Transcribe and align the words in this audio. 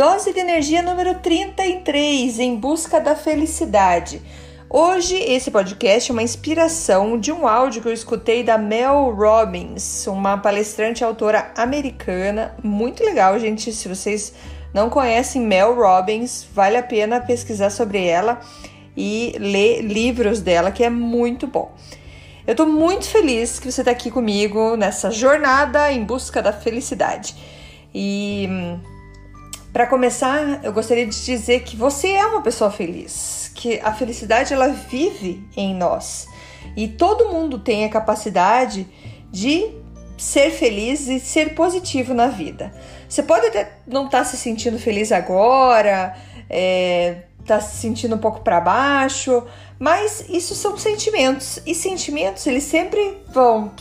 Dose 0.00 0.32
de 0.32 0.40
energia 0.40 0.80
número 0.80 1.16
33 1.16 2.38
em 2.38 2.56
busca 2.56 2.98
da 2.98 3.14
felicidade. 3.14 4.22
Hoje 4.70 5.14
esse 5.14 5.50
podcast 5.50 6.10
é 6.10 6.14
uma 6.14 6.22
inspiração 6.22 7.20
de 7.20 7.30
um 7.30 7.46
áudio 7.46 7.82
que 7.82 7.88
eu 7.88 7.92
escutei 7.92 8.42
da 8.42 8.56
Mel 8.56 9.14
Robbins, 9.14 10.06
uma 10.06 10.38
palestrante 10.38 11.04
autora 11.04 11.52
americana, 11.54 12.56
muito 12.62 13.04
legal, 13.04 13.38
gente. 13.38 13.74
Se 13.74 13.88
vocês 13.88 14.32
não 14.72 14.88
conhecem 14.88 15.42
Mel 15.42 15.74
Robbins, 15.74 16.46
vale 16.50 16.78
a 16.78 16.82
pena 16.82 17.20
pesquisar 17.20 17.68
sobre 17.68 18.02
ela 18.02 18.40
e 18.96 19.36
ler 19.38 19.82
livros 19.82 20.40
dela, 20.40 20.70
que 20.70 20.82
é 20.82 20.88
muito 20.88 21.46
bom. 21.46 21.74
Eu 22.46 22.54
tô 22.54 22.64
muito 22.64 23.06
feliz 23.06 23.58
que 23.58 23.70
você 23.70 23.84
tá 23.84 23.90
aqui 23.90 24.10
comigo 24.10 24.78
nessa 24.78 25.10
jornada 25.10 25.92
em 25.92 26.02
busca 26.02 26.40
da 26.40 26.54
felicidade. 26.54 27.36
E 27.94 28.48
para 29.72 29.86
começar, 29.86 30.64
eu 30.64 30.72
gostaria 30.72 31.06
de 31.06 31.24
dizer 31.24 31.60
que 31.60 31.76
você 31.76 32.08
é 32.08 32.26
uma 32.26 32.42
pessoa 32.42 32.70
feliz, 32.70 33.50
que 33.54 33.78
a 33.80 33.92
felicidade 33.92 34.52
ela 34.52 34.68
vive 34.68 35.46
em 35.56 35.74
nós. 35.74 36.26
E 36.76 36.88
todo 36.88 37.28
mundo 37.28 37.58
tem 37.58 37.84
a 37.84 37.88
capacidade 37.88 38.86
de 39.30 39.70
ser 40.18 40.50
feliz 40.50 41.08
e 41.08 41.20
ser 41.20 41.54
positivo 41.54 42.12
na 42.12 42.26
vida. 42.26 42.72
Você 43.08 43.22
pode 43.22 43.46
até 43.46 43.72
não 43.86 44.06
estar 44.06 44.18
tá 44.18 44.24
se 44.24 44.36
sentindo 44.36 44.78
feliz 44.78 45.12
agora, 45.12 46.16
é, 46.48 47.22
tá 47.46 47.60
se 47.60 47.78
sentindo 47.78 48.16
um 48.16 48.18
pouco 48.18 48.40
para 48.40 48.60
baixo, 48.60 49.44
mas 49.78 50.26
isso 50.28 50.54
são 50.54 50.76
sentimentos. 50.76 51.60
E 51.64 51.74
sentimentos, 51.74 52.46
eles 52.46 52.64
sempre 52.64 53.18
vão 53.28 53.72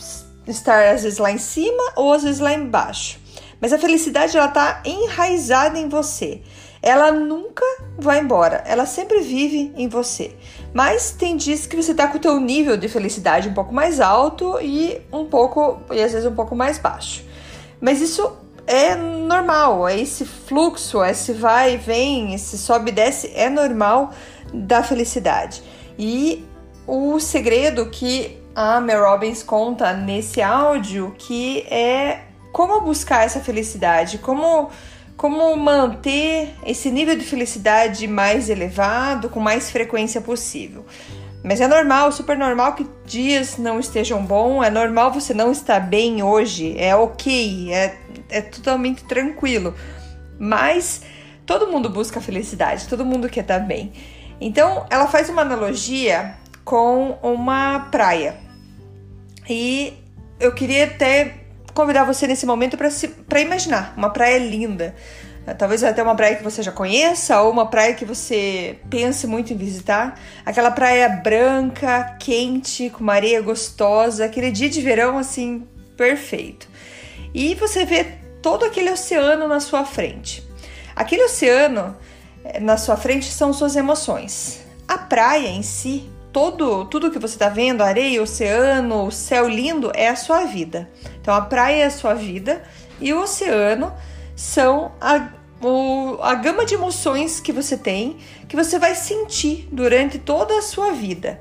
estar 0.47 0.93
às 0.93 1.03
vezes 1.03 1.19
lá 1.19 1.31
em 1.31 1.37
cima 1.37 1.93
ou 1.95 2.13
às 2.13 2.23
vezes 2.23 2.39
lá 2.39 2.53
embaixo. 2.53 3.18
Mas 3.59 3.73
a 3.73 3.77
felicidade 3.77 4.37
ela 4.37 4.47
tá 4.47 4.81
enraizada 4.85 5.77
em 5.77 5.89
você. 5.89 6.41
Ela 6.81 7.11
nunca 7.11 7.65
vai 7.97 8.21
embora, 8.21 8.63
ela 8.65 8.85
sempre 8.85 9.19
vive 9.19 9.73
em 9.75 9.89
você. 9.89 10.33
Mas 10.73 11.11
tem 11.11 11.35
dias 11.35 11.65
que 11.65 11.75
você 11.75 11.93
tá 11.93 12.07
com 12.07 12.17
o 12.17 12.21
teu 12.21 12.39
nível 12.39 12.77
de 12.77 12.87
felicidade 12.87 13.49
um 13.49 13.53
pouco 13.53 13.73
mais 13.73 13.99
alto 13.99 14.57
e 14.61 15.01
um 15.11 15.25
pouco 15.25 15.81
e 15.91 16.01
às 16.01 16.13
vezes 16.13 16.25
um 16.25 16.35
pouco 16.35 16.55
mais 16.55 16.77
baixo. 16.77 17.25
Mas 17.81 17.99
isso 18.01 18.31
é 18.65 18.95
normal, 18.95 19.89
é 19.89 19.99
esse 19.99 20.23
fluxo, 20.25 21.03
esse 21.03 21.33
vai 21.33 21.73
e 21.73 21.77
vem, 21.77 22.33
esse 22.33 22.57
sobe 22.57 22.91
e 22.91 22.93
desce 22.93 23.31
é 23.35 23.49
normal 23.49 24.11
da 24.53 24.81
felicidade. 24.81 25.61
E 25.97 26.45
o 26.87 27.19
segredo 27.19 27.89
que 27.89 28.37
a 28.55 28.79
Mel 28.79 29.03
Robbins 29.03 29.43
conta 29.43 29.91
nesse 29.91 30.41
áudio 30.41 31.13
que 31.17 31.61
é 31.69 32.28
como 32.59 32.81
buscar 32.81 33.23
essa 33.23 33.39
felicidade, 33.39 34.17
como 34.17 34.69
como 35.15 35.55
manter 35.55 36.53
esse 36.65 36.91
nível 36.91 37.15
de 37.15 37.23
felicidade 37.23 38.05
mais 38.05 38.49
elevado, 38.49 39.29
com 39.29 39.39
mais 39.39 39.71
frequência 39.71 40.19
possível. 40.19 40.85
Mas 41.41 41.61
é 41.61 41.69
normal, 41.69 42.11
super 42.11 42.37
normal 42.37 42.75
que 42.75 42.85
dias 43.05 43.57
não 43.57 43.79
estejam 43.79 44.25
bons, 44.25 44.61
é 44.65 44.69
normal 44.69 45.13
você 45.13 45.33
não 45.33 45.53
estar 45.53 45.79
bem 45.79 46.21
hoje, 46.21 46.77
é 46.77 46.93
ok, 46.93 47.73
é, 47.73 47.97
é 48.29 48.41
totalmente 48.41 49.05
tranquilo. 49.05 49.73
Mas 50.37 51.03
todo 51.45 51.71
mundo 51.71 51.89
busca 51.89 52.19
felicidade, 52.19 52.89
todo 52.89 53.05
mundo 53.05 53.29
quer 53.29 53.41
estar 53.41 53.59
bem. 53.59 53.93
Então 54.41 54.85
ela 54.89 55.07
faz 55.07 55.29
uma 55.29 55.43
analogia 55.43 56.35
com 56.65 57.17
uma 57.23 57.87
praia. 57.89 58.35
E 59.49 59.93
eu 60.41 60.53
queria 60.53 60.83
até 60.85 61.38
convidar 61.79 62.03
você 62.03 62.27
nesse 62.27 62.45
momento 62.45 62.77
para 62.77 63.39
imaginar 63.39 63.93
uma 63.95 64.09
praia 64.09 64.37
linda. 64.37 64.93
Talvez 65.57 65.81
até 65.81 66.03
uma 66.03 66.13
praia 66.13 66.35
que 66.35 66.43
você 66.43 66.61
já 66.61 66.71
conheça 66.71 67.41
ou 67.41 67.51
uma 67.51 67.67
praia 67.67 67.93
que 67.93 68.03
você 68.03 68.77
pense 68.89 69.25
muito 69.25 69.53
em 69.53 69.55
visitar. 69.55 70.19
Aquela 70.45 70.69
praia 70.69 71.07
branca, 71.07 72.17
quente, 72.19 72.89
com 72.89 72.99
uma 72.99 73.13
areia 73.13 73.41
gostosa, 73.41 74.25
aquele 74.25 74.51
dia 74.51 74.69
de 74.69 74.81
verão 74.81 75.17
assim, 75.17 75.65
perfeito. 75.95 76.67
E 77.33 77.55
você 77.55 77.85
vê 77.85 78.03
todo 78.41 78.65
aquele 78.65 78.91
oceano 78.91 79.47
na 79.47 79.61
sua 79.61 79.85
frente. 79.85 80.43
Aquele 80.95 81.23
oceano 81.23 81.95
eh, 82.43 82.59
na 82.59 82.75
sua 82.75 82.97
frente 82.97 83.31
são 83.31 83.53
suas 83.53 83.75
emoções. 83.75 84.61
A 84.87 84.97
praia 84.97 85.47
em 85.47 85.63
si 85.63 86.09
todo 86.31 86.85
tudo 86.85 87.11
que 87.11 87.19
você 87.19 87.35
está 87.35 87.49
vendo, 87.49 87.81
areia, 87.81 88.21
oceano, 88.21 89.05
o 89.05 89.11
céu 89.11 89.47
lindo 89.47 89.91
é 89.93 90.09
a 90.09 90.15
sua 90.15 90.45
vida. 90.45 90.89
Então 91.21 91.33
a 91.33 91.41
praia 91.41 91.83
é 91.83 91.85
a 91.85 91.91
sua 91.91 92.13
vida 92.13 92.61
e 92.99 93.13
o 93.13 93.21
oceano 93.21 93.93
são 94.35 94.91
a, 95.01 95.29
o, 95.61 96.17
a 96.21 96.33
gama 96.35 96.65
de 96.65 96.75
emoções 96.75 97.39
que 97.39 97.51
você 97.51 97.77
tem, 97.77 98.17
que 98.47 98.55
você 98.55 98.79
vai 98.79 98.95
sentir 98.95 99.67
durante 99.71 100.17
toda 100.17 100.57
a 100.57 100.61
sua 100.61 100.91
vida. 100.91 101.39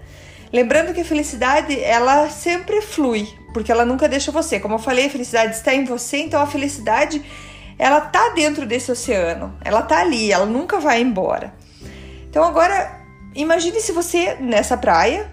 Lembrando 0.52 0.94
que 0.94 1.00
a 1.00 1.04
felicidade 1.04 1.78
ela 1.80 2.30
sempre 2.30 2.80
flui, 2.80 3.28
porque 3.52 3.70
ela 3.70 3.84
nunca 3.84 4.08
deixa 4.08 4.32
você. 4.32 4.58
Como 4.58 4.74
eu 4.74 4.78
falei, 4.78 5.06
a 5.06 5.10
felicidade 5.10 5.54
está 5.54 5.74
em 5.74 5.84
você, 5.84 6.18
então 6.18 6.40
a 6.40 6.46
felicidade 6.46 7.22
ela 7.78 8.00
tá 8.00 8.30
dentro 8.30 8.66
desse 8.66 8.90
oceano, 8.90 9.56
ela 9.64 9.82
tá 9.82 10.00
ali, 10.00 10.32
ela 10.32 10.46
nunca 10.46 10.80
vai 10.80 11.00
embora. 11.00 11.54
Então 12.28 12.44
agora 12.44 12.97
Imagine 13.38 13.80
se 13.80 13.92
você 13.92 14.34
nessa 14.34 14.76
praia 14.76 15.30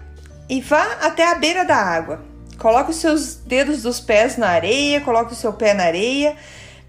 e 0.48 0.60
vá 0.60 0.98
até 1.02 1.26
a 1.26 1.34
beira 1.34 1.64
da 1.64 1.74
água. 1.74 2.24
Coloque 2.56 2.92
os 2.92 2.98
seus 2.98 3.34
dedos 3.34 3.82
dos 3.82 3.98
pés 3.98 4.36
na 4.36 4.48
areia, 4.48 5.00
coloque 5.00 5.32
o 5.32 5.36
seu 5.36 5.52
pé 5.52 5.74
na 5.74 5.82
areia, 5.82 6.36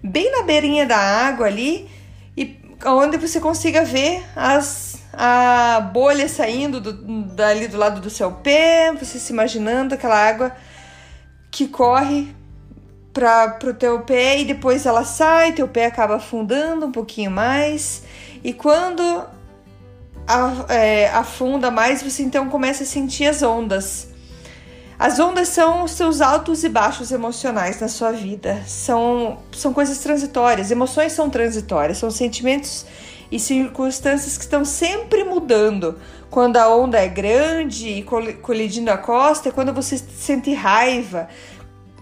bem 0.00 0.30
na 0.30 0.44
beirinha 0.44 0.86
da 0.86 0.96
água 0.96 1.48
ali, 1.48 1.90
e 2.36 2.56
onde 2.86 3.16
você 3.16 3.40
consiga 3.40 3.84
ver 3.84 4.24
as 4.36 4.96
a 5.12 5.80
bolha 5.92 6.28
saindo 6.28 6.80
do, 6.80 6.92
dali 7.34 7.66
do 7.66 7.76
lado 7.76 8.00
do 8.00 8.08
seu 8.08 8.30
pé, 8.30 8.92
você 8.92 9.18
se 9.18 9.32
imaginando 9.32 9.94
aquela 9.94 10.14
água 10.16 10.54
que 11.50 11.66
corre 11.66 12.32
para 13.12 13.58
o 13.64 13.74
teu 13.74 14.02
pé 14.02 14.38
e 14.38 14.44
depois 14.44 14.86
ela 14.86 15.02
sai, 15.02 15.50
teu 15.50 15.66
pé 15.66 15.86
acaba 15.86 16.14
afundando 16.14 16.86
um 16.86 16.92
pouquinho 16.92 17.32
mais. 17.32 18.04
E 18.44 18.52
quando 18.52 19.26
afunda 21.14 21.70
mais, 21.70 22.02
você 22.02 22.22
então 22.22 22.48
começa 22.48 22.82
a 22.82 22.86
sentir 22.86 23.26
as 23.26 23.42
ondas. 23.42 24.08
As 24.98 25.20
ondas 25.20 25.48
são 25.48 25.84
os 25.84 25.92
seus 25.92 26.20
altos 26.20 26.64
e 26.64 26.68
baixos 26.68 27.12
emocionais 27.12 27.78
na 27.80 27.86
sua 27.86 28.10
vida. 28.10 28.62
São, 28.66 29.38
são 29.52 29.72
coisas 29.72 29.98
transitórias. 29.98 30.72
Emoções 30.72 31.12
são 31.12 31.30
transitórias, 31.30 31.98
são 31.98 32.10
sentimentos 32.10 32.84
e 33.30 33.38
circunstâncias 33.38 34.36
que 34.36 34.42
estão 34.42 34.64
sempre 34.64 35.22
mudando. 35.22 36.00
Quando 36.28 36.56
a 36.56 36.68
onda 36.74 36.98
é 36.98 37.06
grande 37.06 37.88
e 37.88 38.02
colidindo 38.02 38.90
a 38.90 38.98
costa, 38.98 39.50
é 39.50 39.52
quando 39.52 39.72
você 39.72 39.96
sente 39.96 40.52
raiva. 40.52 41.28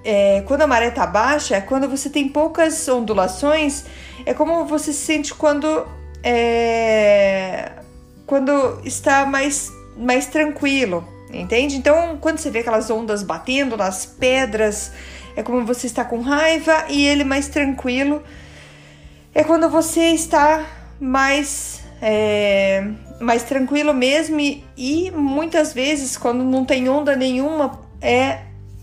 É, 0.02 0.42
quando 0.46 0.62
a 0.62 0.66
maré 0.66 0.88
está 0.88 1.06
baixa, 1.06 1.56
é 1.56 1.60
quando 1.60 1.88
você 1.88 2.08
tem 2.08 2.28
poucas 2.30 2.88
ondulações. 2.88 3.84
É 4.24 4.32
como 4.32 4.64
você 4.64 4.90
se 4.92 5.04
sente 5.04 5.34
quando 5.34 5.86
é, 6.22 7.72
quando 8.26 8.80
está 8.84 9.24
mais, 9.24 9.72
mais 9.96 10.26
tranquilo, 10.26 11.06
entende? 11.32 11.76
Então, 11.76 12.18
quando 12.20 12.38
você 12.38 12.50
vê 12.50 12.58
aquelas 12.58 12.90
ondas 12.90 13.22
batendo 13.22 13.76
nas 13.76 14.04
pedras, 14.04 14.92
é 15.36 15.42
como 15.42 15.64
você 15.64 15.86
está 15.86 16.04
com 16.04 16.20
raiva 16.20 16.86
e 16.88 17.06
ele 17.06 17.22
mais 17.22 17.48
tranquilo. 17.48 18.22
É 19.34 19.44
quando 19.44 19.68
você 19.68 20.10
está 20.10 20.64
mais 20.98 21.80
é, 22.00 22.86
mais 23.20 23.42
tranquilo 23.42 23.92
mesmo 23.92 24.40
e, 24.40 24.64
e, 24.76 25.10
muitas 25.10 25.72
vezes 25.72 26.16
quando 26.16 26.42
não 26.44 26.64
tem 26.64 26.88
onda 26.88 27.16
nenhuma 27.16 27.80
é 28.00 28.40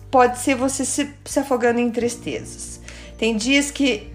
pode 0.10 0.40
ser 0.40 0.56
você 0.56 0.86
se, 0.86 1.10
se 1.26 1.40
afogando 1.40 1.80
em 1.80 1.90
tristezas. 1.90 2.80
Tem 3.18 3.36
dias 3.36 3.72
que 3.72 4.13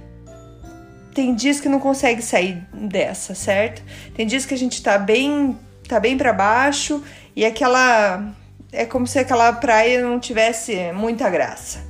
tem 1.19 1.35
dias 1.35 1.59
que 1.59 1.69
não 1.69 1.81
consegue 1.81 2.23
sair 2.23 2.63
dessa, 2.73 3.35
certo? 3.35 3.83
Tem 4.15 4.25
dias 4.25 4.47
que 4.47 4.55
a 4.55 4.57
gente 4.57 4.81
tá 4.81 4.97
bem, 4.97 5.59
tá 5.89 5.99
bem 5.99 6.17
para 6.17 6.33
baixo 6.33 7.03
e 7.35 7.45
aquela 7.45 8.33
é 8.71 8.85
como 8.85 9.05
se 9.05 9.19
aquela 9.19 9.53
praia 9.53 10.01
não 10.01 10.21
tivesse 10.21 10.93
muita 10.93 11.29
graça. 11.29 11.81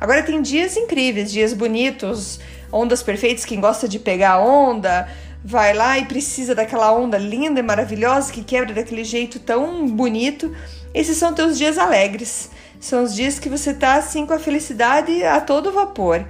Agora 0.00 0.22
tem 0.22 0.40
dias 0.40 0.78
incríveis, 0.78 1.30
dias 1.30 1.52
bonitos, 1.52 2.40
ondas 2.72 3.02
perfeitas, 3.02 3.44
quem 3.44 3.60
gosta 3.60 3.86
de 3.86 3.98
pegar 3.98 4.38
onda, 4.38 5.06
vai 5.44 5.74
lá 5.74 5.98
e 5.98 6.06
precisa 6.06 6.54
daquela 6.54 6.90
onda 6.90 7.18
linda 7.18 7.60
e 7.60 7.62
maravilhosa 7.62 8.32
que 8.32 8.42
quebra 8.42 8.72
daquele 8.72 9.04
jeito 9.04 9.38
tão 9.38 9.86
bonito. 9.88 10.56
Esses 10.94 11.18
são 11.18 11.34
teus 11.34 11.58
dias 11.58 11.76
alegres. 11.76 12.50
São 12.80 13.04
os 13.04 13.14
dias 13.14 13.38
que 13.38 13.50
você 13.50 13.74
tá 13.74 13.96
assim 13.96 14.24
com 14.24 14.32
a 14.32 14.38
felicidade 14.38 15.22
a 15.22 15.38
todo 15.38 15.70
vapor. 15.70 16.24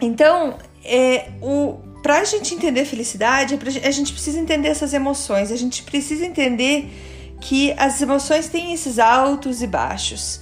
Então, 0.00 0.58
é, 0.84 1.30
o, 1.40 1.78
gente 2.24 2.54
entender 2.54 2.84
felicidade, 2.84 3.58
a 3.82 3.90
gente 3.90 4.12
precisa 4.12 4.38
entender 4.38 4.68
essas 4.68 4.92
emoções, 4.92 5.52
a 5.52 5.56
gente 5.56 5.82
precisa 5.82 6.24
entender 6.24 6.90
que 7.40 7.72
as 7.72 8.00
emoções 8.00 8.48
têm 8.48 8.72
esses 8.72 8.98
altos 8.98 9.62
e 9.62 9.66
baixos. 9.66 10.40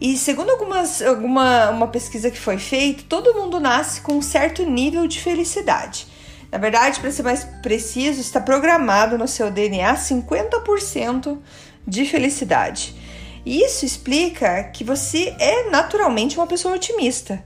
E 0.00 0.16
segundo 0.16 0.50
algumas, 0.50 1.00
alguma 1.00 1.70
uma 1.70 1.88
pesquisa 1.88 2.30
que 2.30 2.38
foi 2.38 2.58
feita, 2.58 3.04
todo 3.08 3.34
mundo 3.34 3.58
nasce 3.58 4.00
com 4.00 4.14
um 4.14 4.22
certo 4.22 4.62
nível 4.64 5.06
de 5.06 5.20
felicidade. 5.20 6.06
Na 6.52 6.58
verdade, 6.58 7.00
para 7.00 7.10
ser 7.10 7.22
mais 7.22 7.44
preciso, 7.62 8.20
está 8.20 8.40
programado 8.40 9.18
no 9.18 9.26
seu 9.26 9.50
DNA 9.50 9.94
50% 9.94 11.38
de 11.86 12.04
felicidade. 12.04 12.94
Isso 13.44 13.84
explica 13.84 14.64
que 14.64 14.84
você 14.84 15.34
é 15.38 15.70
naturalmente 15.70 16.36
uma 16.36 16.46
pessoa 16.46 16.74
otimista 16.74 17.42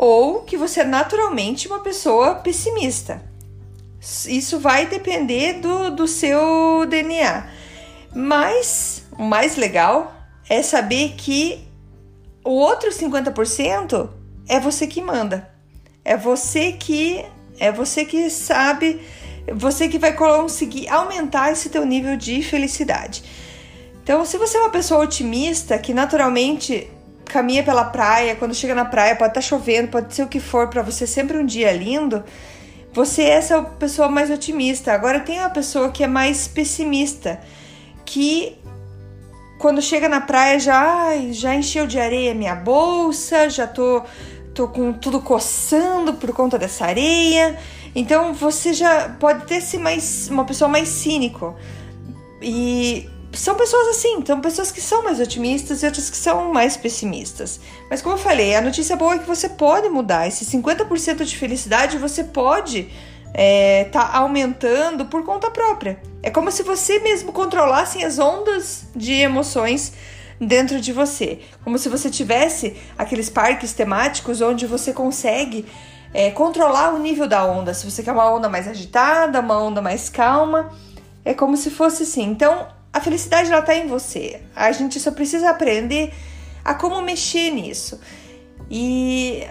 ou 0.00 0.42
que 0.42 0.56
você 0.56 0.82
é 0.82 0.84
naturalmente 0.84 1.66
uma 1.66 1.80
pessoa 1.80 2.36
pessimista. 2.36 3.20
Isso 4.28 4.60
vai 4.60 4.86
depender 4.86 5.54
do, 5.54 5.90
do 5.90 6.06
seu 6.06 6.86
DNA. 6.88 7.50
Mas 8.14 9.02
o 9.18 9.24
mais 9.24 9.56
legal 9.56 10.14
é 10.48 10.62
saber 10.62 11.14
que 11.16 11.66
o 12.44 12.52
outro 12.52 12.90
50% 12.90 14.08
é 14.48 14.60
você 14.60 14.86
que 14.86 15.02
manda. 15.02 15.50
É 16.04 16.16
você 16.16 16.70
que 16.70 17.24
é 17.58 17.72
você 17.72 18.04
que 18.04 18.30
sabe, 18.30 19.00
você 19.52 19.88
que 19.88 19.98
vai 19.98 20.14
conseguir 20.14 20.88
aumentar 20.88 21.50
esse 21.50 21.70
teu 21.70 21.84
nível 21.84 22.16
de 22.16 22.40
felicidade. 22.40 23.24
Então, 24.00 24.24
se 24.24 24.38
você 24.38 24.58
é 24.58 24.60
uma 24.60 24.70
pessoa 24.70 25.02
otimista 25.02 25.76
que 25.76 25.92
naturalmente 25.92 26.88
caminha 27.28 27.62
pela 27.62 27.84
praia, 27.84 28.34
quando 28.36 28.54
chega 28.54 28.74
na 28.74 28.84
praia, 28.84 29.14
pode 29.14 29.30
estar 29.30 29.40
tá 29.40 29.46
chovendo, 29.46 29.88
pode 29.88 30.14
ser 30.14 30.22
o 30.22 30.28
que 30.28 30.40
for, 30.40 30.68
para 30.68 30.82
você 30.82 31.06
sempre 31.06 31.38
um 31.38 31.46
dia 31.46 31.72
lindo, 31.72 32.24
você 32.92 33.22
é 33.22 33.30
essa 33.30 33.62
pessoa 33.62 34.08
mais 34.08 34.30
otimista. 34.30 34.92
Agora 34.92 35.20
tem 35.20 35.40
a 35.40 35.50
pessoa 35.50 35.90
que 35.90 36.02
é 36.02 36.06
mais 36.06 36.48
pessimista, 36.48 37.40
que 38.04 38.58
quando 39.58 39.82
chega 39.82 40.08
na 40.08 40.20
praia 40.20 40.58
já, 40.58 41.10
já 41.30 41.54
encheu 41.54 41.86
de 41.86 41.98
areia 41.98 42.34
minha 42.34 42.54
bolsa, 42.54 43.50
já 43.50 43.66
tô, 43.66 44.02
tô 44.54 44.68
com 44.68 44.92
tudo 44.92 45.20
coçando 45.20 46.14
por 46.14 46.32
conta 46.32 46.58
dessa 46.58 46.86
areia. 46.86 47.58
Então 47.94 48.32
você 48.32 48.72
já 48.72 49.08
pode 49.08 49.44
ter 49.46 49.60
se 49.60 49.76
mais 49.78 50.28
uma 50.30 50.44
pessoa 50.44 50.68
mais 50.68 50.88
cínico. 50.88 51.56
E 52.40 53.08
são 53.32 53.54
pessoas 53.54 53.88
assim, 53.88 54.14
então 54.14 54.40
pessoas 54.40 54.70
que 54.70 54.80
são 54.80 55.04
mais 55.04 55.20
otimistas 55.20 55.82
e 55.82 55.86
outras 55.86 56.08
que 56.08 56.16
são 56.16 56.52
mais 56.52 56.76
pessimistas. 56.76 57.60
Mas 57.90 58.00
como 58.00 58.14
eu 58.14 58.18
falei, 58.18 58.54
a 58.54 58.60
notícia 58.60 58.96
boa 58.96 59.14
é 59.14 59.18
que 59.18 59.26
você 59.26 59.48
pode 59.48 59.88
mudar. 59.88 60.26
Esse 60.26 60.44
50% 60.44 61.24
de 61.24 61.36
felicidade 61.36 61.98
você 61.98 62.24
pode 62.24 62.90
é, 63.34 63.84
tá 63.84 64.10
aumentando 64.14 65.06
por 65.06 65.24
conta 65.24 65.50
própria. 65.50 66.00
É 66.22 66.30
como 66.30 66.50
se 66.50 66.62
você 66.62 66.98
mesmo 67.00 67.32
controlasse 67.32 68.02
as 68.02 68.18
ondas 68.18 68.86
de 68.96 69.12
emoções 69.12 69.92
dentro 70.40 70.80
de 70.80 70.92
você. 70.92 71.40
Como 71.64 71.78
se 71.78 71.88
você 71.88 72.10
tivesse 72.10 72.76
aqueles 72.96 73.28
parques 73.28 73.72
temáticos 73.72 74.40
onde 74.40 74.66
você 74.66 74.92
consegue 74.92 75.66
é, 76.12 76.30
controlar 76.30 76.94
o 76.94 76.98
nível 76.98 77.28
da 77.28 77.44
onda. 77.44 77.74
Se 77.74 77.88
você 77.88 78.02
quer 78.02 78.12
uma 78.12 78.30
onda 78.32 78.48
mais 78.48 78.66
agitada, 78.66 79.40
uma 79.40 79.60
onda 79.60 79.82
mais 79.82 80.08
calma, 80.08 80.70
é 81.24 81.34
como 81.34 81.56
se 81.56 81.70
fosse 81.70 82.04
assim. 82.04 82.24
Então, 82.24 82.66
a 82.92 83.00
felicidade 83.00 83.52
ela 83.52 83.62
tá 83.62 83.74
em 83.74 83.86
você. 83.86 84.40
A 84.54 84.72
gente 84.72 84.98
só 84.98 85.10
precisa 85.10 85.50
aprender 85.50 86.12
a 86.64 86.74
como 86.74 87.00
mexer 87.02 87.50
nisso. 87.50 88.00
E 88.70 89.46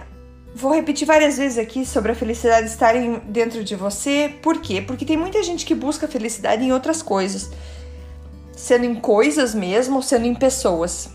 vou 0.54 0.72
repetir 0.72 1.06
várias 1.06 1.36
vezes 1.38 1.58
aqui 1.58 1.84
sobre 1.86 2.12
a 2.12 2.14
felicidade 2.14 2.66
estar 2.66 2.94
dentro 3.26 3.62
de 3.62 3.74
você. 3.74 4.34
Por 4.42 4.60
quê? 4.60 4.80
Porque 4.80 5.04
tem 5.04 5.16
muita 5.16 5.42
gente 5.42 5.64
que 5.64 5.74
busca 5.74 6.08
felicidade 6.08 6.64
em 6.64 6.72
outras 6.72 7.02
coisas, 7.02 7.50
sendo 8.56 8.84
em 8.84 8.94
coisas 8.94 9.54
mesmo, 9.54 10.02
sendo 10.02 10.26
em 10.26 10.34
pessoas. 10.34 11.10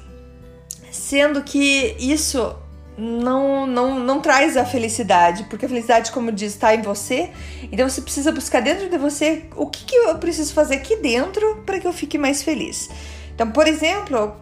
Sendo 0.92 1.44
que 1.44 1.96
isso 2.00 2.56
não, 2.98 3.66
não, 3.66 4.00
não 4.00 4.22
traz 4.22 4.56
a 4.56 4.66
felicidade, 4.66 5.44
porque 5.46 5.66
a 5.66 5.70
felicidade, 5.70 6.12
como 6.12 6.32
diz, 6.32 6.54
está 6.54 6.76
em 6.76 6.82
você. 6.82 7.30
Então 7.72 7.88
você 7.90 8.02
precisa 8.02 8.32
buscar 8.32 8.62
dentro 8.62 8.90
de 8.90 8.98
você 8.98 9.46
o 9.56 9.68
que, 9.68 9.86
que 9.86 9.96
eu 9.96 10.18
preciso 10.18 10.54
fazer 10.54 10.76
aqui 10.76 10.98
dentro 10.98 11.64
para 11.66 11.80
que 11.80 11.88
eu 11.88 11.94
fique 11.94 12.18
mais 12.18 12.44
feliz. 12.44 12.90
Então, 13.34 13.50
por 13.52 13.68
exemplo, 13.68 14.36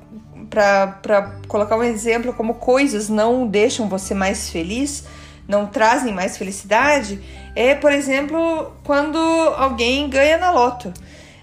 para 0.50 1.40
colocar 1.48 1.78
um 1.78 1.84
exemplo, 1.84 2.34
como 2.34 2.56
coisas 2.56 3.08
não 3.08 3.48
deixam 3.48 3.88
você 3.88 4.14
mais 4.14 4.50
feliz, 4.50 5.06
não 5.48 5.66
trazem 5.66 6.14
mais 6.14 6.38
felicidade, 6.38 7.22
é, 7.56 7.74
por 7.74 7.92
exemplo, 7.92 8.74
quando 8.84 9.18
alguém 9.58 10.10
ganha 10.10 10.38
na 10.38 10.52
loto. 10.52 10.94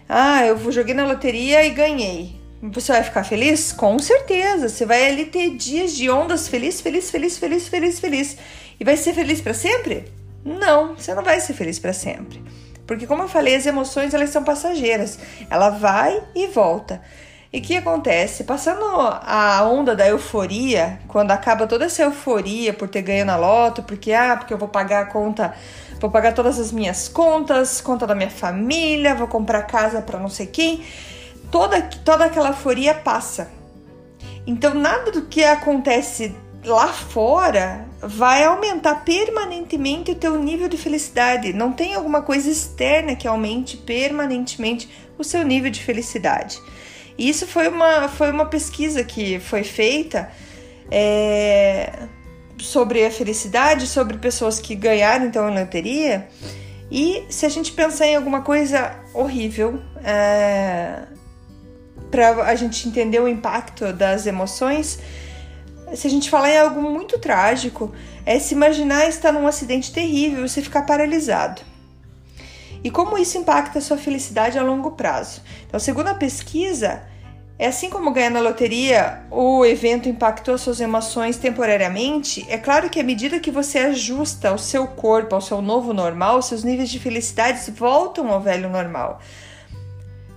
Ah, 0.08 0.46
eu 0.46 0.72
joguei 0.72 0.94
na 0.94 1.06
loteria 1.06 1.64
e 1.64 1.70
ganhei. 1.70 2.37
Você 2.60 2.90
vai 2.90 3.04
ficar 3.04 3.22
feliz? 3.22 3.72
Com 3.72 3.98
certeza. 3.98 4.68
Você 4.68 4.84
vai 4.84 5.06
ali 5.06 5.26
ter 5.26 5.50
dias 5.56 5.94
de 5.94 6.10
ondas 6.10 6.48
feliz, 6.48 6.80
feliz, 6.80 7.10
feliz, 7.10 7.38
feliz, 7.38 7.68
feliz, 7.68 8.00
feliz. 8.00 8.36
E 8.80 8.84
vai 8.84 8.96
ser 8.96 9.14
feliz 9.14 9.40
para 9.40 9.54
sempre? 9.54 10.12
Não, 10.44 10.96
você 10.96 11.14
não 11.14 11.22
vai 11.22 11.40
ser 11.40 11.52
feliz 11.52 11.78
para 11.78 11.92
sempre. 11.92 12.42
Porque 12.84 13.06
como 13.06 13.22
eu 13.22 13.28
falei, 13.28 13.54
as 13.54 13.66
emoções 13.66 14.12
elas 14.12 14.30
são 14.30 14.42
passageiras. 14.42 15.18
Ela 15.48 15.70
vai 15.70 16.20
e 16.34 16.48
volta. 16.48 17.00
E 17.52 17.60
o 17.60 17.62
que 17.62 17.76
acontece? 17.76 18.44
Passando 18.44 18.84
a 18.84 19.62
onda 19.64 19.94
da 19.94 20.06
euforia, 20.08 20.98
quando 21.06 21.30
acaba 21.30 21.66
toda 21.66 21.84
essa 21.84 22.02
euforia 22.02 22.74
por 22.74 22.88
ter 22.88 23.02
ganho 23.02 23.24
na 23.24 23.36
loto, 23.36 23.82
porque 23.84 24.12
ah, 24.12 24.36
porque 24.36 24.52
eu 24.52 24.58
vou 24.58 24.68
pagar 24.68 25.04
a 25.04 25.06
conta, 25.06 25.54
vou 26.00 26.10
pagar 26.10 26.34
todas 26.34 26.58
as 26.58 26.72
minhas 26.72 27.08
contas, 27.08 27.80
conta 27.80 28.06
da 28.06 28.14
minha 28.14 28.30
família, 28.30 29.14
vou 29.14 29.28
comprar 29.28 29.62
casa 29.62 30.02
para 30.02 30.18
não 30.18 30.28
sei 30.28 30.46
quem 30.46 30.84
toda, 31.50 31.82
toda 31.82 32.24
aquela 32.24 32.48
euforia 32.48 32.94
passa. 32.94 33.50
Então, 34.46 34.74
nada 34.74 35.10
do 35.10 35.22
que 35.22 35.44
acontece 35.44 36.34
lá 36.64 36.88
fora 36.88 37.86
vai 38.00 38.44
aumentar 38.44 39.04
permanentemente 39.04 40.12
o 40.12 40.14
teu 40.14 40.38
nível 40.38 40.68
de 40.68 40.76
felicidade. 40.76 41.52
Não 41.52 41.72
tem 41.72 41.94
alguma 41.94 42.22
coisa 42.22 42.50
externa 42.50 43.14
que 43.14 43.28
aumente 43.28 43.76
permanentemente 43.76 44.88
o 45.18 45.24
seu 45.24 45.44
nível 45.44 45.70
de 45.70 45.82
felicidade. 45.82 46.60
E 47.16 47.28
isso 47.28 47.46
foi 47.46 47.68
uma, 47.68 48.08
foi 48.08 48.30
uma 48.30 48.46
pesquisa 48.46 49.02
que 49.02 49.40
foi 49.40 49.64
feita 49.64 50.30
é, 50.90 52.06
sobre 52.58 53.04
a 53.04 53.10
felicidade, 53.10 53.86
sobre 53.86 54.16
pessoas 54.18 54.60
que 54.60 54.74
ganharam 54.74 55.26
então 55.26 55.46
a 55.46 55.50
loteria. 55.50 56.28
E 56.90 57.24
se 57.28 57.44
a 57.44 57.48
gente 57.48 57.72
pensar 57.72 58.06
em 58.06 58.16
alguma 58.16 58.42
coisa 58.42 58.94
horrível, 59.12 59.82
é, 60.02 61.02
para 62.10 62.44
a 62.44 62.54
gente 62.54 62.88
entender 62.88 63.20
o 63.20 63.28
impacto 63.28 63.92
das 63.92 64.26
emoções, 64.26 64.98
se 65.94 66.06
a 66.06 66.10
gente 66.10 66.30
falar 66.30 66.50
em 66.50 66.58
algo 66.58 66.82
muito 66.82 67.18
trágico, 67.18 67.92
é 68.26 68.38
se 68.38 68.54
imaginar 68.54 69.08
estar 69.08 69.32
num 69.32 69.46
acidente 69.46 69.92
terrível 69.92 70.44
e 70.44 70.48
você 70.48 70.60
ficar 70.60 70.82
paralisado. 70.82 71.62
E 72.82 72.90
como 72.90 73.18
isso 73.18 73.38
impacta 73.38 73.78
a 73.78 73.82
sua 73.82 73.96
felicidade 73.96 74.58
a 74.58 74.62
longo 74.62 74.92
prazo? 74.92 75.42
Então, 75.66 75.80
segundo 75.80 76.08
a 76.08 76.14
pesquisa, 76.14 77.02
é 77.58 77.66
assim 77.66 77.90
como 77.90 78.12
ganhar 78.12 78.30
na 78.30 78.40
loteria, 78.40 79.22
o 79.30 79.64
evento 79.64 80.08
impactou 80.08 80.56
suas 80.56 80.80
emoções 80.80 81.36
temporariamente. 81.36 82.46
É 82.48 82.56
claro 82.56 82.88
que 82.88 83.00
à 83.00 83.02
medida 83.02 83.40
que 83.40 83.50
você 83.50 83.78
ajusta 83.78 84.52
o 84.52 84.58
seu 84.58 84.86
corpo 84.86 85.34
ao 85.34 85.40
seu 85.40 85.60
novo 85.60 85.92
normal, 85.92 86.40
seus 86.40 86.62
níveis 86.62 86.88
de 86.88 87.00
felicidade 87.00 87.68
voltam 87.72 88.30
ao 88.30 88.40
velho 88.40 88.68
normal. 88.68 89.20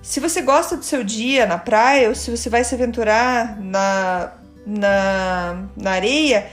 Se 0.02 0.20
você 0.20 0.42
gosta 0.42 0.76
do 0.76 0.84
seu 0.84 1.04
dia 1.04 1.46
na 1.46 1.58
praia 1.58 2.10
ou 2.10 2.16
se 2.16 2.36
você 2.36 2.50
vai 2.50 2.64
se 2.64 2.74
aventurar 2.74 3.60
na, 3.60 4.32
na, 4.66 5.64
na 5.78 5.92
areia, 5.92 6.50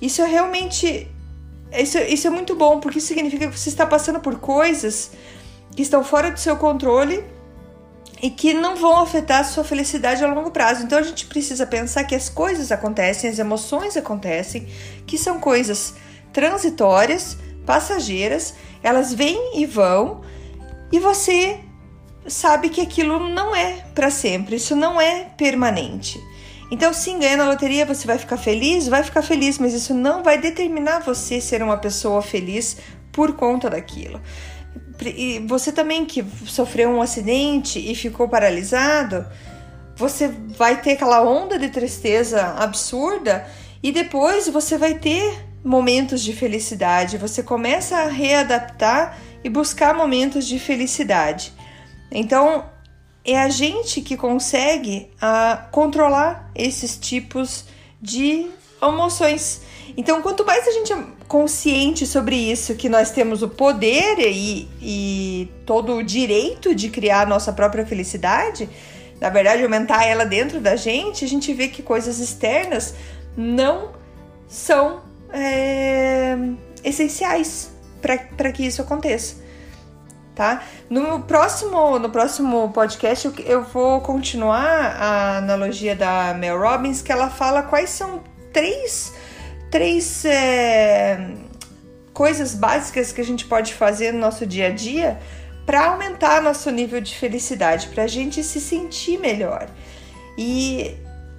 isso 0.00 0.22
é 0.22 0.26
realmente. 0.26 1.10
Isso, 1.72 1.98
isso 1.98 2.26
é 2.26 2.30
muito 2.30 2.54
bom, 2.54 2.80
porque 2.80 2.98
isso 2.98 3.08
significa 3.08 3.48
que 3.48 3.58
você 3.58 3.68
está 3.68 3.84
passando 3.84 4.20
por 4.20 4.38
coisas 4.38 5.10
que 5.74 5.82
estão 5.82 6.02
fora 6.02 6.30
do 6.30 6.38
seu 6.38 6.56
controle 6.56 7.22
e 8.22 8.30
que 8.30 8.54
não 8.54 8.76
vão 8.76 8.98
afetar 8.98 9.40
a 9.40 9.44
sua 9.44 9.62
felicidade 9.62 10.24
a 10.24 10.26
longo 10.26 10.50
prazo. 10.50 10.84
Então 10.84 10.98
a 10.98 11.02
gente 11.02 11.26
precisa 11.26 11.66
pensar 11.66 12.04
que 12.04 12.14
as 12.14 12.28
coisas 12.30 12.72
acontecem, 12.72 13.28
as 13.28 13.38
emoções 13.38 13.96
acontecem, 13.96 14.66
que 15.06 15.18
são 15.18 15.38
coisas 15.38 15.94
transitórias, 16.32 17.36
passageiras, 17.66 18.54
elas 18.82 19.12
vêm 19.12 19.58
e 19.60 19.66
vão, 19.66 20.22
e 20.90 20.98
você 20.98 21.60
sabe 22.28 22.68
que 22.68 22.80
aquilo 22.80 23.28
não 23.28 23.54
é 23.54 23.84
para 23.94 24.10
sempre, 24.10 24.56
isso 24.56 24.74
não 24.76 25.00
é 25.00 25.24
permanente. 25.36 26.20
Então, 26.70 26.92
sim, 26.92 27.18
ganhando 27.18 27.42
a 27.42 27.50
loteria 27.50 27.86
você 27.86 28.06
vai 28.06 28.18
ficar 28.18 28.36
feliz, 28.36 28.88
vai 28.88 29.02
ficar 29.02 29.22
feliz, 29.22 29.58
mas 29.58 29.72
isso 29.72 29.94
não 29.94 30.22
vai 30.22 30.38
determinar 30.38 31.00
você 31.00 31.40
ser 31.40 31.62
uma 31.62 31.76
pessoa 31.76 32.20
feliz 32.22 32.78
por 33.12 33.34
conta 33.34 33.70
daquilo. 33.70 34.20
E 35.00 35.44
você 35.46 35.70
também 35.70 36.04
que 36.04 36.24
sofreu 36.46 36.90
um 36.90 37.00
acidente 37.00 37.78
e 37.78 37.94
ficou 37.94 38.28
paralisado, 38.28 39.24
você 39.94 40.28
vai 40.28 40.80
ter 40.80 40.92
aquela 40.92 41.22
onda 41.22 41.58
de 41.58 41.68
tristeza 41.68 42.54
absurda 42.58 43.46
e 43.82 43.92
depois 43.92 44.48
você 44.48 44.76
vai 44.76 44.94
ter 44.94 45.44
momentos 45.62 46.22
de 46.22 46.32
felicidade. 46.32 47.16
Você 47.18 47.42
começa 47.42 47.96
a 47.96 48.08
readaptar 48.08 49.16
e 49.44 49.48
buscar 49.48 49.94
momentos 49.94 50.46
de 50.46 50.58
felicidade. 50.58 51.52
Então, 52.10 52.64
é 53.24 53.38
a 53.38 53.48
gente 53.48 54.00
que 54.00 54.16
consegue 54.16 55.10
ah, 55.20 55.66
controlar 55.72 56.50
esses 56.54 56.96
tipos 56.96 57.64
de 58.00 58.48
emoções. 58.80 59.62
Então, 59.96 60.22
quanto 60.22 60.44
mais 60.44 60.66
a 60.66 60.70
gente 60.70 60.92
é 60.92 60.98
consciente 61.26 62.06
sobre 62.06 62.36
isso, 62.36 62.74
que 62.74 62.88
nós 62.88 63.10
temos 63.10 63.42
o 63.42 63.48
poder 63.48 64.18
e, 64.20 64.68
e 64.80 65.50
todo 65.64 65.96
o 65.96 66.02
direito 66.02 66.74
de 66.74 66.88
criar 66.88 67.22
a 67.22 67.26
nossa 67.26 67.52
própria 67.52 67.84
felicidade, 67.84 68.68
na 69.20 69.30
verdade, 69.30 69.62
aumentar 69.62 70.04
ela 70.04 70.24
dentro 70.24 70.60
da 70.60 70.76
gente, 70.76 71.24
a 71.24 71.28
gente 71.28 71.52
vê 71.52 71.68
que 71.68 71.82
coisas 71.82 72.18
externas 72.18 72.94
não 73.36 73.92
são 74.46 75.02
é, 75.32 76.36
essenciais 76.84 77.72
para 78.00 78.52
que 78.52 78.64
isso 78.64 78.82
aconteça. 78.82 79.45
Tá? 80.36 80.62
No 80.90 81.22
próximo, 81.22 81.98
no 81.98 82.10
próximo 82.10 82.70
podcast 82.70 83.32
eu, 83.46 83.62
vou 83.62 84.02
continuar 84.02 84.94
a 85.00 85.38
analogia 85.38 85.96
da 85.96 86.34
Mel 86.34 86.60
Robbins, 86.60 87.00
que 87.00 87.10
ela 87.10 87.30
fala 87.30 87.62
quais 87.62 87.88
são 87.88 88.22
três, 88.52 89.14
três 89.70 90.26
é, 90.26 91.30
coisas 92.12 92.54
básicas 92.54 93.12
que 93.12 93.20
a 93.22 93.24
gente 93.24 93.46
pode 93.46 93.72
fazer 93.72 94.12
no 94.12 94.18
nosso 94.18 94.44
dia 94.44 94.66
a 94.66 94.70
dia 94.70 95.18
para 95.64 95.86
aumentar 95.86 96.42
nosso 96.42 96.70
nível 96.70 97.00
de 97.00 97.16
felicidade, 97.16 97.88
para 97.88 98.04
a 98.04 98.06
gente 98.06 98.44
se 98.44 98.60
sentir 98.60 99.18
melhor. 99.18 99.70
E, 100.36 100.98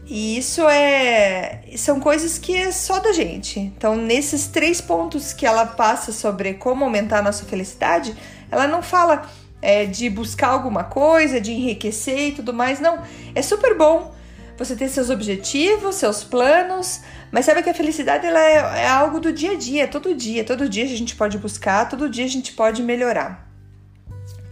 e 0.09 0.37
isso 0.37 0.67
é 0.67 1.63
são 1.75 1.99
coisas 1.99 2.37
que 2.37 2.55
é 2.55 2.71
só 2.71 2.99
da 2.99 3.11
gente. 3.11 3.59
Então, 3.59 3.95
nesses 3.95 4.47
três 4.47 4.79
pontos 4.79 5.33
que 5.33 5.45
ela 5.45 5.65
passa 5.65 6.11
sobre 6.11 6.53
como 6.53 6.85
aumentar 6.85 7.19
a 7.19 7.21
nossa 7.21 7.45
felicidade, 7.45 8.15
ela 8.49 8.67
não 8.67 8.81
fala 8.81 9.29
é, 9.61 9.85
de 9.85 10.09
buscar 10.09 10.47
alguma 10.47 10.85
coisa, 10.85 11.41
de 11.41 11.51
enriquecer 11.51 12.29
e 12.29 12.31
tudo 12.31 12.53
mais. 12.53 12.79
Não, 12.79 13.03
é 13.35 13.41
super 13.41 13.77
bom 13.77 14.15
você 14.57 14.75
ter 14.75 14.89
seus 14.89 15.09
objetivos, 15.09 15.95
seus 15.95 16.23
planos, 16.23 17.01
mas 17.31 17.45
sabe 17.45 17.61
que 17.61 17.69
a 17.69 17.73
felicidade 17.73 18.25
ela 18.25 18.39
é, 18.39 18.83
é 18.83 18.87
algo 18.87 19.19
do 19.19 19.31
dia 19.31 19.51
a 19.51 19.55
dia, 19.55 19.87
todo 19.87 20.15
dia, 20.15 20.43
todo 20.43 20.67
dia 20.67 20.83
a 20.83 20.87
gente 20.87 21.15
pode 21.15 21.37
buscar, 21.37 21.87
todo 21.87 22.09
dia 22.09 22.25
a 22.25 22.29
gente 22.29 22.53
pode 22.53 22.81
melhorar. 22.81 23.47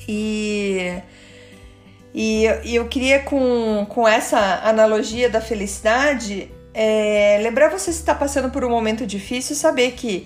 E, 0.07 1.01
e, 2.17 2.45
e 2.63 2.75
eu 2.77 2.87
queria, 2.87 3.19
com, 3.19 3.85
com 3.89 4.07
essa 4.07 4.61
analogia 4.63 5.29
da 5.29 5.41
felicidade, 5.41 6.49
é, 6.73 7.37
lembrar 7.43 7.67
você 7.67 7.91
se 7.91 7.99
está 7.99 8.15
passando 8.15 8.49
por 8.49 8.63
um 8.63 8.69
momento 8.69 9.05
difícil, 9.05 9.53
saber 9.53 9.91
que 9.91 10.25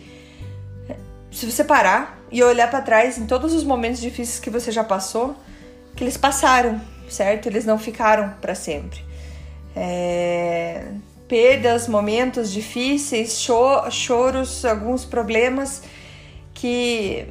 se 1.32 1.48
você 1.48 1.64
parar 1.64 2.22
e 2.32 2.44
olhar 2.44 2.70
para 2.70 2.84
trás 2.84 3.18
em 3.18 3.26
todos 3.26 3.56
os 3.56 3.64
momentos 3.64 4.00
difíceis 4.00 4.40
que 4.40 4.52
você 4.52 4.72
já 4.72 4.84
passou, 4.84 5.36
que 5.96 6.04
eles 6.04 6.16
passaram, 6.16 6.80
certo? 7.10 7.48
Eles 7.48 7.66
não 7.66 7.80
ficaram 7.80 8.36
para 8.40 8.54
sempre. 8.54 9.04
É, 9.76 10.90
perdas, 11.28 11.88
momentos 11.88 12.52
difíceis, 12.52 13.40
choros, 13.90 14.64
alguns 14.64 15.06
problemas 15.06 15.82
que 16.54 17.26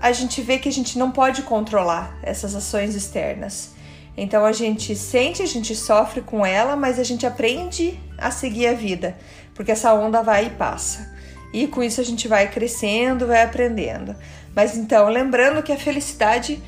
a 0.00 0.12
gente 0.12 0.40
vê 0.40 0.58
que 0.58 0.68
a 0.70 0.72
gente 0.72 0.98
não 0.98 1.10
pode 1.10 1.42
controlar 1.42 2.18
essas 2.22 2.54
ações 2.54 2.94
externas. 2.94 3.76
Então 4.20 4.44
a 4.44 4.50
gente 4.50 4.96
sente, 4.96 5.42
a 5.42 5.46
gente 5.46 5.76
sofre 5.76 6.20
com 6.20 6.44
ela, 6.44 6.74
mas 6.74 6.98
a 6.98 7.04
gente 7.04 7.24
aprende 7.24 7.96
a 8.18 8.32
seguir 8.32 8.66
a 8.66 8.72
vida, 8.72 9.16
porque 9.54 9.70
essa 9.70 9.94
onda 9.94 10.24
vai 10.24 10.46
e 10.46 10.50
passa. 10.50 11.16
E 11.54 11.68
com 11.68 11.84
isso 11.84 12.00
a 12.00 12.04
gente 12.04 12.26
vai 12.26 12.50
crescendo, 12.50 13.28
vai 13.28 13.44
aprendendo. 13.44 14.16
Mas 14.56 14.76
então, 14.76 15.08
lembrando 15.08 15.62
que 15.62 15.70
a 15.70 15.76
felicidade 15.76 16.60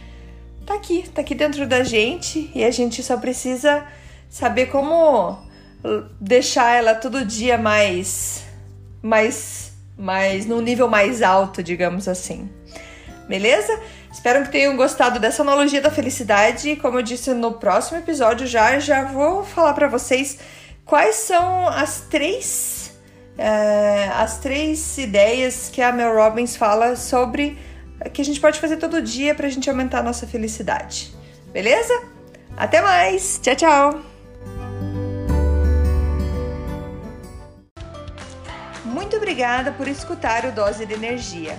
tá 0.65 0.75
aqui, 0.75 1.05
tá 1.13 1.23
aqui 1.23 1.35
dentro 1.35 1.67
da 1.67 1.83
gente 1.83 2.53
e 2.55 2.65
a 2.65 2.71
gente 2.71 3.03
só 3.03 3.17
precisa 3.17 3.85
saber 4.29 4.67
como 4.67 5.37
deixar 6.21 6.77
ela 6.77 6.95
todo 6.95 7.25
dia 7.25 7.59
mais 7.59 8.45
mais 9.03 9.73
mais 9.99 10.47
num 10.47 10.61
nível 10.61 10.89
mais 10.89 11.21
alto, 11.21 11.63
digamos 11.65 12.07
assim 12.07 12.49
beleza? 13.31 13.81
Espero 14.13 14.43
que 14.45 14.51
tenham 14.51 14.77
gostado 14.77 15.21
dessa 15.21 15.43
analogia 15.43 15.81
da 15.81 15.91
felicidade. 15.91 16.77
Como 16.77 16.99
eu 16.99 17.03
disse 17.03 17.33
no 17.33 17.53
próximo 17.53 17.99
episódio, 17.99 18.47
já 18.47 18.79
já 18.79 19.05
vou 19.05 19.45
falar 19.45 19.73
para 19.73 19.89
vocês 19.89 20.39
quais 20.85 21.15
são 21.17 21.69
as 21.69 22.01
três 22.03 22.93
uh, 23.39 24.13
as 24.17 24.39
três 24.39 24.99
ideias 24.99 25.71
que 25.73 25.81
a 25.81 25.93
Mel 25.93 26.15
Robbins 26.15 26.57
fala 26.57 26.97
sobre 26.97 27.57
que 28.13 28.21
a 28.21 28.25
gente 28.25 28.41
pode 28.41 28.59
fazer 28.59 28.77
todo 28.79 29.01
dia 29.01 29.35
para 29.35 29.47
a 29.47 29.51
gente 29.51 29.69
aumentar 29.69 30.01
a 30.01 30.03
nossa 30.03 30.27
felicidade. 30.27 31.15
Beleza? 31.53 32.03
Até 32.57 32.81
mais! 32.81 33.39
Tchau, 33.43 33.57
tchau! 33.57 34.01
Muito 38.85 39.17
obrigada 39.17 39.73
por 39.73 39.87
escutar 39.87 40.45
o 40.47 40.53
Dose 40.53 40.85
de 40.87 40.95
Energia. 40.95 41.59